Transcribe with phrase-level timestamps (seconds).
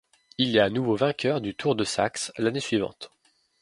[0.39, 3.11] Il est à nouveau vainqueur du Tour de Saxe l'année suivante.